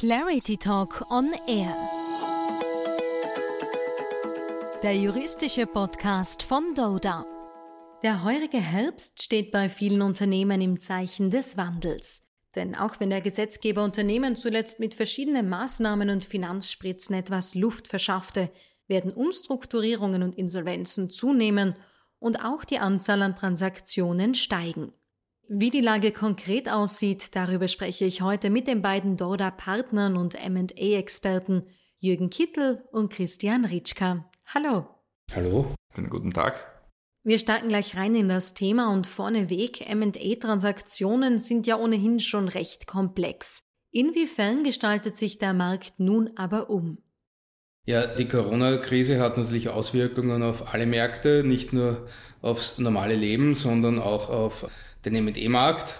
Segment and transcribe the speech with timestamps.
[0.00, 1.74] Clarity Talk on Air.
[4.82, 7.26] Der juristische Podcast von Doda.
[8.02, 12.22] Der heurige Herbst steht bei vielen Unternehmen im Zeichen des Wandels.
[12.56, 18.50] Denn auch wenn der Gesetzgeber Unternehmen zuletzt mit verschiedenen Maßnahmen und Finanzspritzen etwas Luft verschaffte,
[18.88, 21.74] werden Umstrukturierungen und Insolvenzen zunehmen
[22.18, 24.94] und auch die Anzahl an Transaktionen steigen.
[25.52, 31.64] Wie die Lage konkret aussieht, darüber spreche ich heute mit den beiden Dorda-Partnern und M&A-Experten
[31.98, 34.30] Jürgen Kittel und Christian Ritschka.
[34.46, 34.86] Hallo.
[35.34, 35.74] Hallo.
[36.08, 36.64] Guten Tag.
[37.24, 42.86] Wir starten gleich rein in das Thema und vorneweg, M&A-Transaktionen sind ja ohnehin schon recht
[42.86, 43.64] komplex.
[43.90, 46.98] Inwiefern gestaltet sich der Markt nun aber um?
[47.86, 52.06] Ja, die Corona-Krise hat natürlich Auswirkungen auf alle Märkte, nicht nur
[52.40, 54.70] aufs normale Leben, sondern auch auf
[55.04, 55.94] den M&A-Markt.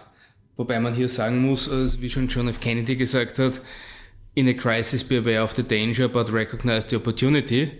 [0.56, 2.60] Wobei man hier sagen muss, äh, wie schon John F.
[2.60, 3.60] Kennedy gesagt hat,
[4.34, 7.70] in a crisis beware of the danger, but recognize the opportunity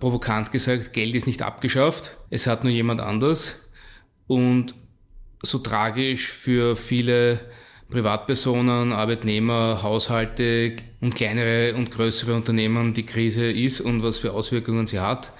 [0.00, 3.56] provokant gesagt, Geld ist nicht abgeschafft, es hat nur jemand anders.
[4.26, 4.74] Und
[5.42, 7.40] so tragisch für viele
[7.90, 14.86] Privatpersonen, Arbeitnehmer, Haushalte und kleinere und größere Unternehmen die Krise ist und was für Auswirkungen
[14.86, 15.30] sie hat.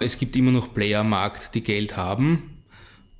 [0.00, 2.53] Es gibt immer noch Player am Markt, die Geld haben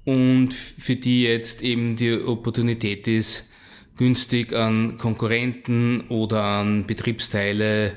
[0.05, 3.49] und für die jetzt eben die Opportunität ist,
[3.97, 7.97] günstig an Konkurrenten oder an Betriebsteile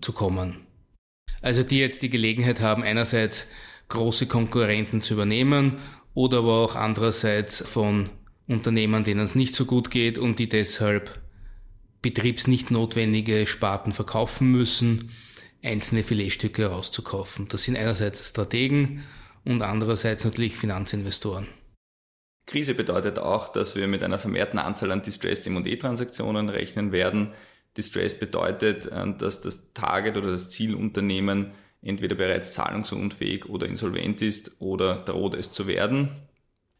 [0.00, 0.66] zu kommen.
[1.40, 3.46] Also die jetzt die Gelegenheit haben, einerseits
[3.88, 5.78] große Konkurrenten zu übernehmen
[6.14, 8.10] oder aber auch andererseits von
[8.46, 11.20] Unternehmen, denen es nicht so gut geht und die deshalb
[12.02, 15.10] betriebsnicht notwendige Sparten verkaufen müssen,
[15.62, 17.48] einzelne Filetstücke rauszukaufen.
[17.48, 19.02] Das sind einerseits Strategen
[19.44, 21.46] und andererseits natürlich Finanzinvestoren.
[22.46, 27.34] Krise bedeutet auch, dass wir mit einer vermehrten Anzahl an Distressed M&A-Transaktionen rechnen werden,
[27.76, 34.52] Distressed bedeutet, äh, dass das Target oder das Zielunternehmen entweder bereits zahlungsunfähig oder insolvent ist
[34.58, 36.10] oder droht es zu werden.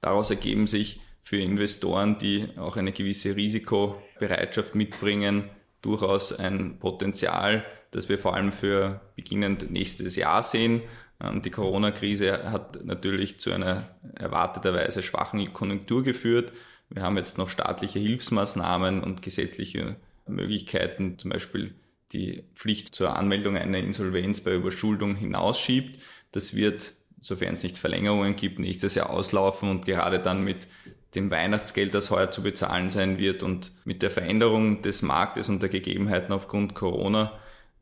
[0.01, 5.45] Daraus ergeben sich für Investoren, die auch eine gewisse Risikobereitschaft mitbringen,
[5.83, 10.83] durchaus ein Potenzial, das wir vor allem für beginnend nächstes Jahr sehen.
[11.21, 16.53] Ähm, die Corona-Krise hat natürlich zu einer erwarteterweise schwachen Konjunktur geführt.
[16.91, 19.97] Wir haben jetzt noch staatliche Hilfsmaßnahmen und gesetzliche
[20.27, 21.75] Möglichkeiten, zum Beispiel
[22.13, 25.99] die Pflicht zur Anmeldung einer Insolvenz bei Überschuldung hinausschiebt.
[26.33, 30.69] Das wird, sofern es nicht Verlängerungen gibt, nächstes Jahr auslaufen und gerade dann mit
[31.15, 35.63] dem Weihnachtsgeld, das heuer zu bezahlen sein wird und mit der Veränderung des Marktes und
[35.63, 37.39] der Gegebenheiten aufgrund Corona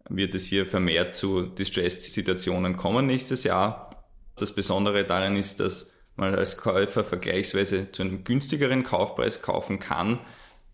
[0.09, 4.06] wird es hier vermehrt zu Distressed-Situationen kommen nächstes Jahr.
[4.37, 10.21] Das Besondere daran ist, dass man als Käufer vergleichsweise zu einem günstigeren Kaufpreis kaufen kann,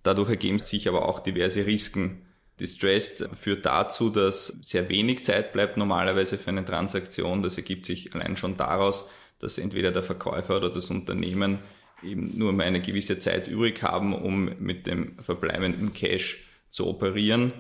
[0.03, 2.27] Dadurch ergeben sich aber auch diverse Risiken.
[2.61, 7.43] Distressed führt dazu, dass sehr wenig Zeit bleibt normalerweise für eine Transaktion.
[7.43, 11.61] Das ergibt sich allein schon daraus, dass entweder der Verkäufer oder das Unternehmen
[12.03, 17.53] eben nur mal eine gewisse Zeit übrig haben, um mit dem verbleibenden Cash zu operieren.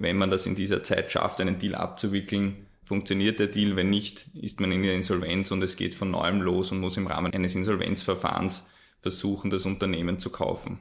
[0.00, 3.76] Wenn man das in dieser Zeit schafft, einen Deal abzuwickeln, funktioniert der Deal.
[3.76, 6.96] Wenn nicht, ist man in der Insolvenz und es geht von neuem los und muss
[6.96, 8.68] im Rahmen eines Insolvenzverfahrens
[9.00, 10.80] versuchen, das Unternehmen zu kaufen.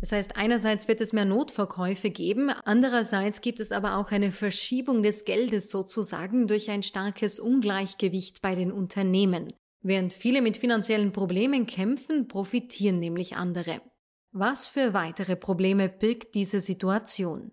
[0.00, 5.02] Das heißt, einerseits wird es mehr Notverkäufe geben, andererseits gibt es aber auch eine Verschiebung
[5.02, 9.48] des Geldes sozusagen durch ein starkes Ungleichgewicht bei den Unternehmen.
[9.80, 13.80] Während viele mit finanziellen Problemen kämpfen, profitieren nämlich andere.
[14.30, 17.50] Was für weitere Probleme birgt diese Situation?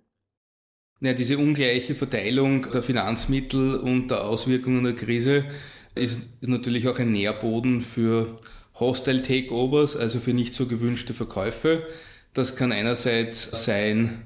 [1.05, 5.45] Ja, diese ungleiche Verteilung der Finanzmittel und der Auswirkungen der Krise
[5.93, 8.38] ist natürlich auch ein Nährboden für
[8.73, 11.85] Hostile Takeovers, also für nicht so gewünschte Verkäufe.
[12.33, 14.23] Das kann einerseits sein,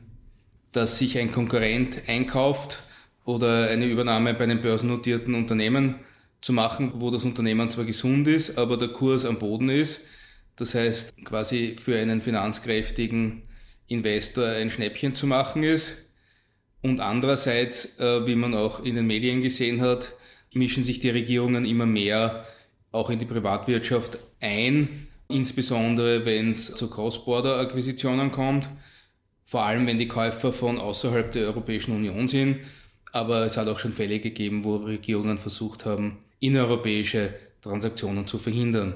[0.72, 2.80] dass sich ein Konkurrent einkauft
[3.26, 5.96] oder eine Übernahme bei einem börsennotierten Unternehmen
[6.40, 10.06] zu machen, wo das Unternehmen zwar gesund ist, aber der Kurs am Boden ist.
[10.56, 13.44] Das heißt, quasi für einen finanzkräftigen
[13.88, 16.09] Investor ein Schnäppchen zu machen ist.
[16.82, 20.14] Und andererseits, äh, wie man auch in den Medien gesehen hat,
[20.54, 22.46] mischen sich die Regierungen immer mehr
[22.92, 28.70] auch in die Privatwirtschaft ein insbesondere wenn es zu Cross-Border-Akquisitionen kommt,
[29.46, 32.58] vor allem wenn die Käufer von außerhalb der Europäischen Union sind.
[33.12, 38.96] Aber es hat auch schon Fälle gegeben, wo Regierungen versucht haben, innereuropäische Transaktionen zu verhindern.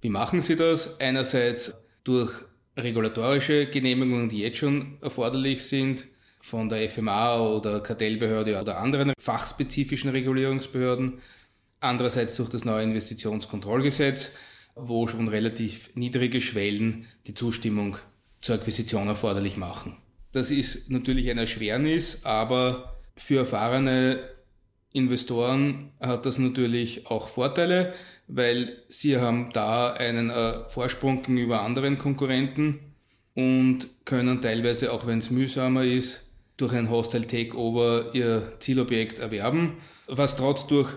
[0.00, 1.00] Wie machen sie das?
[1.00, 1.74] Einerseits
[2.04, 2.32] durch
[2.76, 6.06] regulatorische Genehmigungen, die jetzt schon erforderlich sind,
[6.40, 11.20] von der FMA oder Kartellbehörde oder anderen fachspezifischen Regulierungsbehörden.
[11.80, 14.32] Andererseits durch das neue Investitionskontrollgesetz,
[14.74, 17.96] wo schon relativ niedrige Schwellen die Zustimmung
[18.40, 19.96] zur Akquisition erforderlich machen.
[20.32, 24.20] Das ist natürlich eine Erschwernis, aber für erfahrene
[24.92, 27.94] Investoren hat das natürlich auch Vorteile,
[28.26, 32.80] weil sie haben da einen äh, Vorsprung gegenüber anderen Konkurrenten
[33.34, 36.27] und können teilweise, auch wenn es mühsamer ist,
[36.58, 40.90] durch ein Hostile Takeover ihr Zielobjekt erwerben, was trotz durch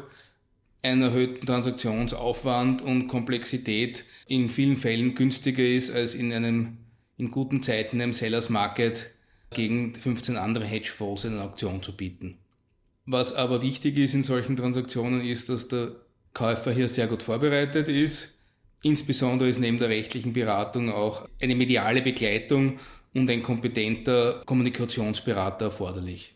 [0.84, 6.78] einen erhöhten Transaktionsaufwand und Komplexität in vielen Fällen günstiger ist als in einem
[7.18, 9.12] in guten Zeiten im Sellers Market
[9.54, 12.40] gegen 15 andere Hedgefonds in einer Auktion zu bieten.
[13.06, 15.92] Was aber wichtig ist in solchen Transaktionen ist, dass der
[16.34, 18.40] Käufer hier sehr gut vorbereitet ist.
[18.84, 22.80] Insbesondere ist neben der rechtlichen Beratung auch eine mediale Begleitung
[23.14, 26.36] und ein kompetenter Kommunikationsberater erforderlich.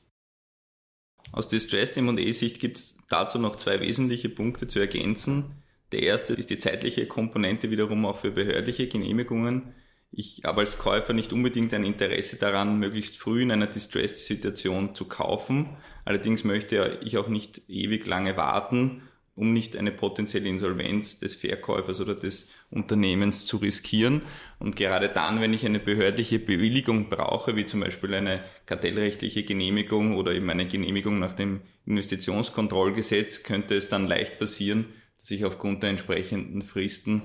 [1.31, 5.63] Aus Distressed M&A-Sicht gibt es dazu noch zwei wesentliche Punkte zu ergänzen.
[5.91, 9.73] Der erste ist die zeitliche Komponente wiederum auch für behördliche Genehmigungen.
[10.11, 15.05] Ich habe als Käufer nicht unbedingt ein Interesse daran, möglichst früh in einer Distressed-Situation zu
[15.05, 15.75] kaufen.
[16.05, 19.01] Allerdings möchte ich auch nicht ewig lange warten
[19.35, 24.21] um nicht eine potenzielle Insolvenz des Verkäufers oder des Unternehmens zu riskieren.
[24.59, 30.15] Und gerade dann, wenn ich eine behördliche Bewilligung brauche, wie zum Beispiel eine kartellrechtliche Genehmigung
[30.15, 34.85] oder eben eine Genehmigung nach dem Investitionskontrollgesetz, könnte es dann leicht passieren,
[35.19, 37.23] dass ich aufgrund der entsprechenden Fristen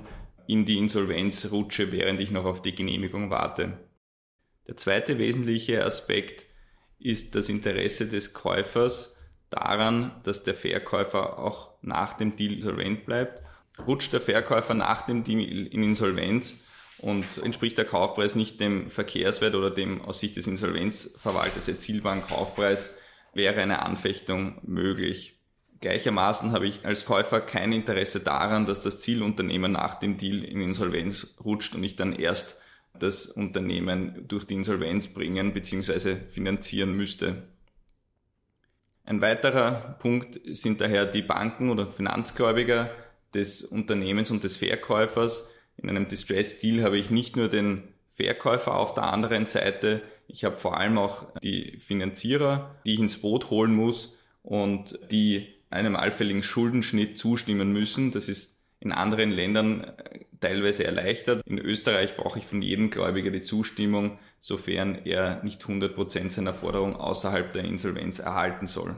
[0.48, 3.78] in die Insolvenz rutsche, während ich noch auf die Genehmigung warte.
[4.66, 6.46] Der zweite wesentliche Aspekt
[6.98, 9.19] ist das Interesse des Käufers,
[9.50, 13.42] daran, dass der Verkäufer auch nach dem Deal insolvent bleibt.
[13.86, 16.60] Rutscht der Verkäufer nach dem Deal in Insolvenz
[16.98, 22.96] und entspricht der Kaufpreis nicht dem Verkehrswert oder dem aus Sicht des Insolvenzverwalters erzielbaren Kaufpreis,
[23.32, 25.38] wäre eine Anfechtung möglich.
[25.80, 30.60] Gleichermaßen habe ich als Käufer kein Interesse daran, dass das Zielunternehmen nach dem Deal in
[30.60, 32.60] Insolvenz rutscht und ich dann erst
[32.98, 36.16] das Unternehmen durch die Insolvenz bringen bzw.
[36.28, 37.48] finanzieren müsste.
[39.10, 42.90] Ein weiterer Punkt sind daher die Banken oder Finanzgläubiger
[43.34, 45.50] des Unternehmens und des Verkäufers.
[45.78, 47.82] In einem Distress Deal habe ich nicht nur den
[48.14, 53.20] Verkäufer auf der anderen Seite, ich habe vor allem auch die Finanzierer, die ich ins
[53.20, 58.12] Boot holen muss und die einem allfälligen Schuldenschnitt zustimmen müssen.
[58.12, 59.92] Das ist in anderen Ländern
[60.40, 61.46] teilweise erleichtert.
[61.46, 66.96] In Österreich brauche ich von jedem Gläubiger die Zustimmung, sofern er nicht 100% seiner Forderung
[66.96, 68.96] außerhalb der Insolvenz erhalten soll.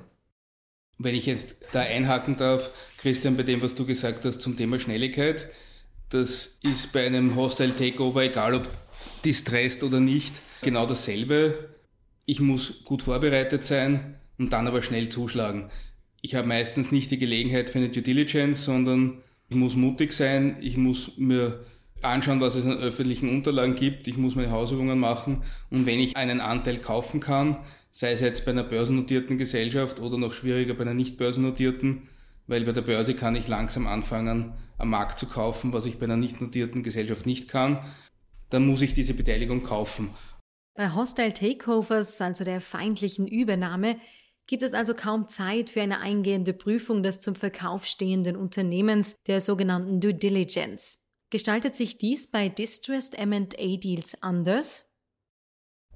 [0.99, 4.79] Wenn ich jetzt da einhaken darf, Christian, bei dem, was du gesagt hast zum Thema
[4.79, 5.49] Schnelligkeit,
[6.11, 8.69] das ist bei einem Hostile Takeover, egal ob
[9.25, 11.71] distressed oder nicht, genau dasselbe.
[12.25, 15.71] Ich muss gut vorbereitet sein und dann aber schnell zuschlagen.
[16.21, 20.57] Ich habe meistens nicht die Gelegenheit für eine Due Diligence, sondern ich muss mutig sein,
[20.63, 21.61] ich muss mir
[22.01, 26.17] anschauen, was es an öffentlichen Unterlagen gibt, ich muss meine Hausübungen machen und wenn ich
[26.17, 27.59] einen Anteil kaufen kann,
[27.91, 32.09] sei es jetzt bei einer börsennotierten Gesellschaft oder noch schwieriger bei einer nicht börsennotierten,
[32.47, 36.07] weil bei der Börse kann ich langsam anfangen, am Markt zu kaufen, was ich bei
[36.07, 37.79] einer nicht notierten Gesellschaft nicht kann,
[38.49, 40.09] dann muss ich diese Beteiligung kaufen.
[40.75, 43.97] Bei Hostile Takeovers, also der feindlichen Übernahme,
[44.47, 49.41] gibt es also kaum Zeit für eine eingehende Prüfung des zum Verkauf stehenden Unternehmens, der
[49.41, 50.99] sogenannten Due Diligence.
[51.31, 54.87] Gestaltet sich dies bei Distressed M&A Deals anders?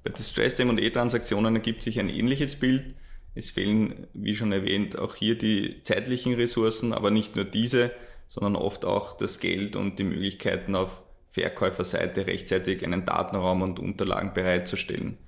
[0.03, 2.95] Bei Distressed M&A-Transaktionen ergibt sich ein ähnliches Bild.
[3.35, 7.93] Es fehlen, wie schon erwähnt, auch hier die zeitlichen Ressourcen, aber nicht nur diese,
[8.29, 14.33] sondern oft auch das Geld und die Möglichkeiten auf Verkäuferseite rechtzeitig einen Datenraum und Unterlagen
[14.33, 15.19] bereitzustellen.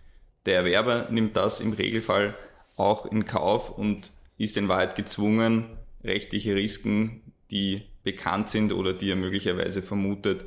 [0.46, 2.34] Der Erwerber nimmt das im Regelfall
[2.78, 5.66] auch in Kauf und ist in Wahrheit gezwungen,
[6.02, 10.44] rechtliche Risiken, die bekannt sind oder die er möglicherweise vermutet,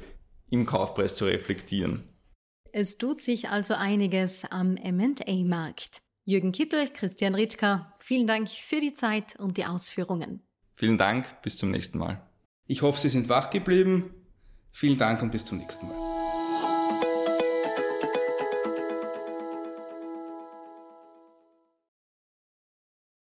[0.50, 2.04] im Kaufpreis zu reflektieren.
[2.74, 6.02] Es tut sich also einiges am MA-Markt.
[6.24, 10.42] Jürgen Kittel, Christian Ritschka, vielen Dank für die Zeit und die Ausführungen.
[10.76, 12.22] Vielen Dank, bis zum nächsten Mal.
[12.68, 14.14] Ich hoffe, Sie sind wach geblieben.
[14.72, 16.11] Vielen Dank und bis zum nächsten Mal.